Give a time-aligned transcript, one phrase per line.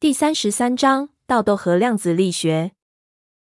[0.00, 2.72] 第三十三章道斗和量子力学。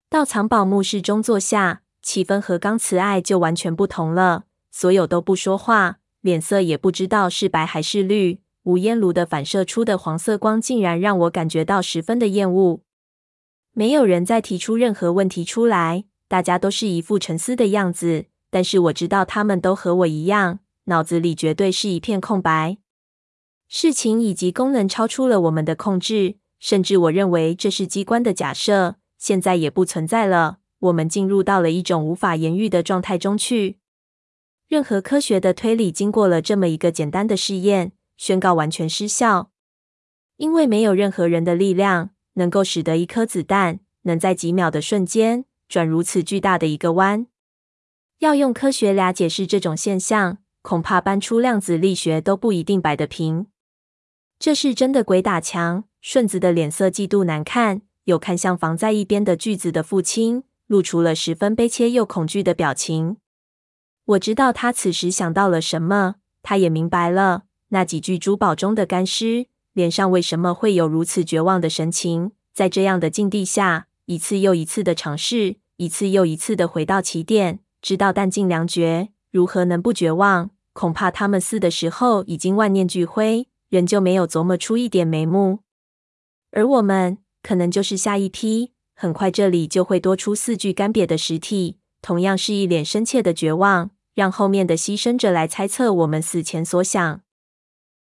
[0.08, 4.44] 到藏宝墓室中坐下，气氛和刚辞爱就完全不同了。
[4.70, 8.40] 所有都不说话，脸色也不知道是白还是绿。
[8.62, 12.80] 无烟炉的反射出的黄色光，竟然让我感觉到十分的厌恶。
[13.74, 18.24] 没有人再提出任何问题出来，大家都是一副沉思的样子。
[18.48, 22.78] 但是我知道他们都和我一样，脑子里绝对是一片空白。
[23.68, 30.58] 事情以及功能超出了我们的控制，甚至我认为这是机关的假设，现在也不存在了。
[30.80, 33.78] 我们进入到了一种无法言喻的状态中去。
[34.68, 39.50] 任何科学的推理经过了这么一个简单的试验，宣告完全失效，
[40.36, 47.26] 因为没有任何人的力量能够使得一颗子弹能在几秒的瞬间转如此巨大的一个弯。
[48.20, 53.46] 要用科学来解释这种现象，恐怕搬出量子力学都不一定摆得平。
[54.38, 55.84] 这是真的鬼打墙。
[56.00, 63.16] 顺子的脸色极度难看，有看向防在一边的锯子的父亲，露出了十分悲切又恐惧的表情。
[64.04, 72.30] 我知道他此时想到了什么，他也明白了那几具珠宝中的干尸脸上为什么会有如此绝望的神情。
[72.54, 80.50] 在这样的境地下，一次又一次的尝试，一次又一次的回到起点，知道弹尽粮绝，如何能不绝望？
[80.72, 83.48] 恐怕他们死的时候已经万念俱灰。
[83.68, 85.60] 仍旧没有琢磨出一点眉目，
[86.52, 88.72] 而我们可能就是下一批。
[88.94, 97.20] 很快这里就会多出四具干瘪的尸体，同样是一脸深切的绝望，让后面的牺牲者来猜测我们死前所想。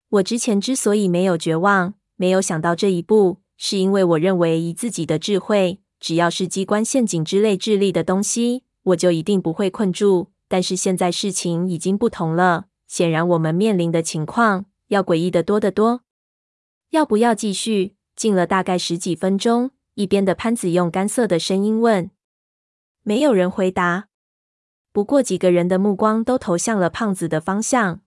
[0.09, 10.31] 我之前之所以没有绝望，没有想到这一步，是因为我认为以自己的智慧，只要是机关陷阱之类智力的东西，我就一定不会困住。
[10.47, 14.66] 但是现在事情已经不同了，显然我们面临的情况。
[14.87, 16.01] 要诡异的多得多。
[16.89, 17.95] 要不要继续？
[18.15, 22.09] 静了大概十几分钟，一边的潘子用干涩的声音问。
[23.03, 24.07] 没有人回答。
[24.91, 28.01] 不过几个人的目光都投向了胖子的方向。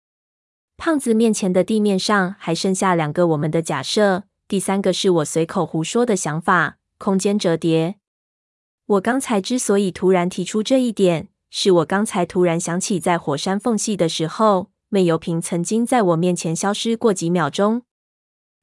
[0.78, 7.98] 胖子面前的地面上还剩下两个我们的假设，第三个是我随口胡说的想法——空间折叠。
[8.86, 14.72] 我刚才之所以突然提出这一点，是我刚才突然想起在火山缝隙的时候。
[14.92, 17.84] 煤油瓶曾经在我面前消失过几秒钟，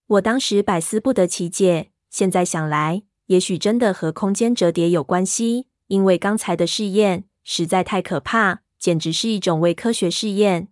[0.08, 1.92] 我当时百思不得其解。
[2.10, 10.66] 现在想来，也许真的和空间折叠有关系，因为刚才的试验实在太可怕，简直是一种伪科学试验。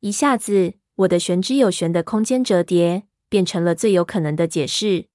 [0.00, 5.06] 一下子，我的玄之又玄的空间折叠变成了最有可能的解释。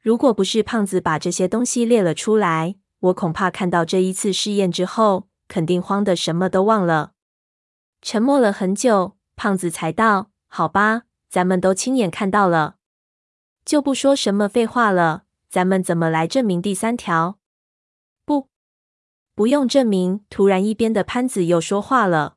[0.00, 7.14] 如果不是胖子把这些东西列了出来，我恐怕看到这一次试验之后，肯定慌得什么都忘了。
[8.02, 12.76] 沉默了很久，胖子才道：“好吧，咱们都亲眼看到了，
[13.64, 15.24] 就不说什么废话了。
[15.48, 17.38] 咱们怎么来证明第三条？
[18.24, 18.48] 不，
[19.34, 22.36] 不用证明。”突然，一边的潘子又说话了。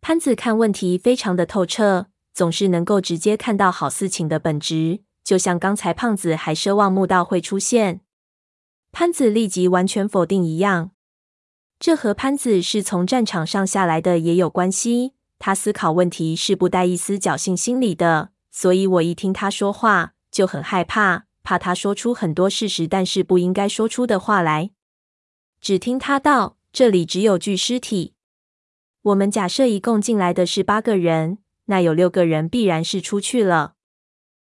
[0.00, 8.02] 潘子看问题非常的透彻，总是能够直接看到好事情的本质，就像刚才胖子还奢望墓道会出现，
[8.92, 10.92] 潘子立即完全否定一样。
[11.80, 15.12] 这和潘子是从战场上下来的也有关系。
[15.38, 24.70] 他思考问题是不带一丝侥幸心理的，所以我一听他说话就很害怕，怕他说出很多事实但是不应该说出的话来。
[25.60, 28.14] 只听他道：“这里只有具尸体。
[29.02, 33.74] 我们假设一共进来的是八个人，那有六个人必然是出去了。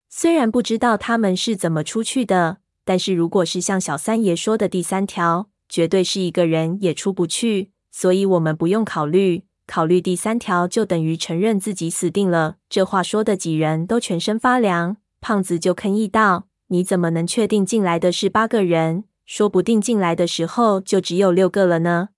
[0.07, 12.57] 虽然不知道他们是怎么出去的，但是如果是像小三爷说的第三条。”绝对是一个人也出不去，所以我们不用考虑，考虑第三条就等于承认自己死定了。
[12.69, 14.97] 这话说的几人都全身发凉。
[15.21, 19.05] 胖子就吭意道：“你怎么能确定进来的是八个人？
[19.25, 22.09] 说不定进来的时候就只有六个了呢？”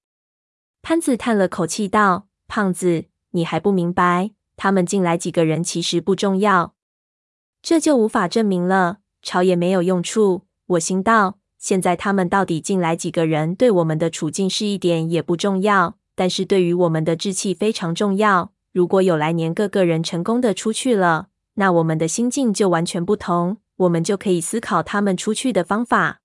[0.84, 6.74] 潘子叹了口气道：“胖子，你还不明白，他们进来几个人其实不重要，
[7.62, 11.37] 这就无法证明了，吵也没有用处。”我心道。
[11.58, 18.52] 现在他们到底进来几个人，对我们的处境是一点也不重要，但是对于我们的志气非常重要。
[18.72, 26.20] 如果有来年各个人成功的出去了，那我们的心境就完全不同，我们就可以思考他们出去的方法，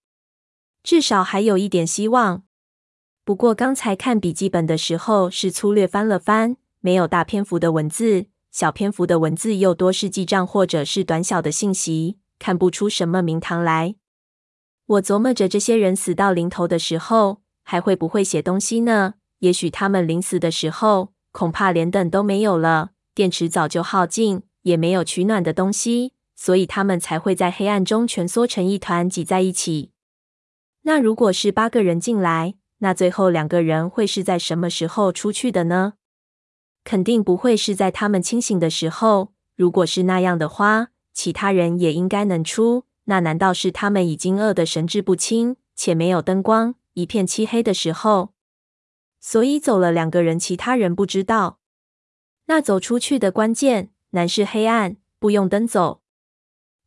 [0.83, 2.43] 至少还有一点希望。
[3.25, 13.95] 不过刚才看笔记本的时候是粗略翻了翻，没有大篇幅的文字，小篇幅的文字又多是记账或者是短小的信息，看不出什么名堂来。
[14.87, 19.15] 我琢磨着，这些人死到临头的时候，还会不会写东西呢？
[19.39, 29.93] 也许他们临死的时候，恐怕连灯都没有了，电池早就耗尽，也没有取暖的东西，所以他们才会在黑暗中蜷缩成一团，挤在一起。
[30.83, 35.95] 那如果是八个人进来，那最后两个人会是在什么时候出去的呢？
[36.85, 39.33] 肯定不会是在他们清醒的时候。
[39.55, 42.85] 如果是那样的话，其他人也应该能出。
[43.05, 48.33] 那难道是他们已经饿得神志不清，且没有灯光，一片漆黑的时候，
[49.21, 51.59] 所以走了两个人，其他人不知道。
[52.47, 56.03] 那走出去的关键，难是黑暗，不用灯走。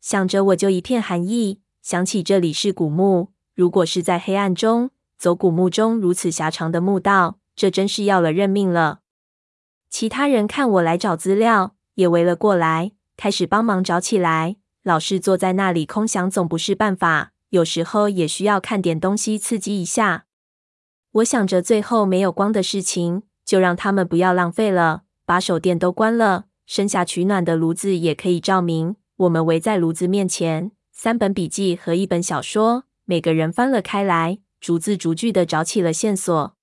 [0.02, 9.00] 想着我就一片寒意，想起这里是古墓，如果是在黑暗中走古墓中如此狭长的墓道，这真是要了认命了。
[9.90, 14.58] 其他人看我来找资料，也围了过来，开始帮忙找起来。
[14.86, 20.28] 老是坐在那里空想总不是办法，有时候也需要看点东西刺激一下。
[21.14, 28.96] 我想着最后没有光的事情，就让他们不要浪费了，把手电都关了，剩下取暖的炉子也可以照明。
[29.16, 36.56] 我们围在炉子面前，三本笔记和一本小说，每个人翻了开来，逐字逐句的找起了线索。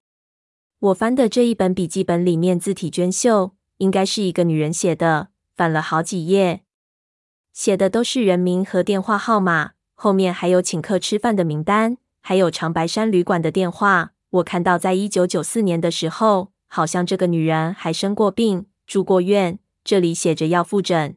[0.79, 6.63] 我翻的这一本笔记本里面字体娟秀，应该是一个女人写的，翻了好几页，
[7.53, 14.13] 写的都是人名和电话号码，后面还有请客吃饭的名单，还有长白山旅馆的电话。
[14.31, 21.17] 我看到在一九九四年的时候，好像这个女人还生过病，住过院，这里写着要复诊。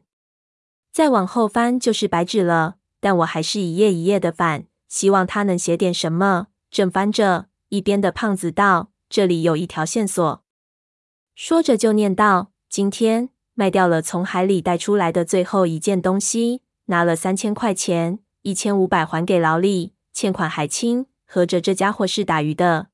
[0.92, 6.48] 再往后翻就是白纸了，但我还是一页一页的翻，希望他能写点什么。
[6.70, 10.42] 正翻着，一边的胖子道：“这里有一条线索。”
[11.34, 21.06] 说着就念道：“今天卖掉了从海里带出来的最后一件东西，拿了三千块钱，一千五百还给劳力，欠款还清。
[21.26, 22.88] 合着这家伙是打鱼的。”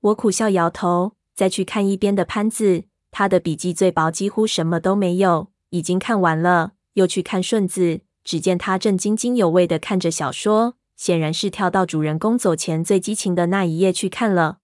[0.00, 6.72] 我苦笑摇头，再去看一边的潘子，他的笔记最薄，几乎什么都没有，已经看完了。
[6.94, 14.58] 又去看顺子，只见他正津津有味地看着小说，显然是跳到主人公走前最激情的那一页去看了。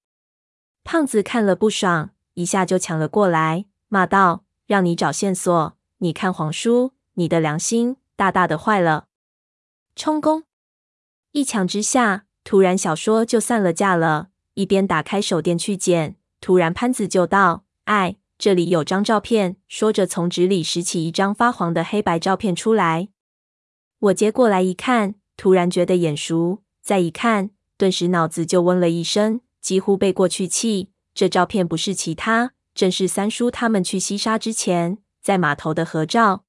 [0.82, 9.06] 胖子看了不爽，一下就抢了过来，骂道：“让你找线索，你看黄书，你的良心大大的坏了。”
[9.96, 10.44] 充公！
[11.32, 14.28] 一抢之下，突然小说就散了架了。
[14.54, 23.08] 一边打开手电去捡，突然潘子就道：“哎。”这里有张照片，说着从纸里拾起一张发黄的黑白照片出来。
[24.00, 30.90] 我接过来一看，突然觉得眼熟，再一看，顿时脑子就嗡了一声，几乎背过去气。
[31.14, 36.44] 这照片不是其他，正是三叔他们去西沙之前在码头的合照。